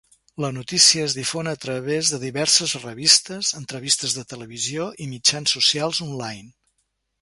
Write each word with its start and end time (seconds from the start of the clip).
La 0.43 0.49
notícia 0.53 1.03
es 1.09 1.15
difon 1.17 1.49
a 1.51 1.53
través 1.65 2.09
de 2.15 2.19
diverses 2.25 2.75
revistes, 2.87 3.53
entrevistes 3.63 4.19
de 4.19 4.27
televisió 4.35 4.93
i 5.07 5.11
mitjans 5.17 5.59
socials 5.61 6.07
on-line. 6.11 6.55